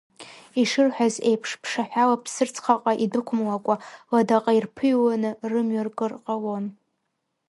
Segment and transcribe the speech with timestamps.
[0.61, 3.75] Ишырҳәаз еиԥш ԥшаҳәала Ԥсырӡхаҟа идәықәымлакәа,
[4.13, 6.65] ладаҟа ирԥыҩланы рымҩа ркыр ҟалон.